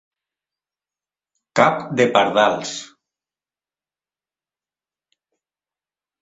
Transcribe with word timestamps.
Cap 1.59 1.83
de 1.99 2.07
pardals. 2.15 2.71